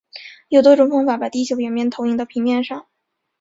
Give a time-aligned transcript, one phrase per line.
[0.49, 2.87] 有多种方法把地球表面投影到平面上。